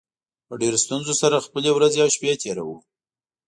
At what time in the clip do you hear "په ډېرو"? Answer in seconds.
0.47-0.77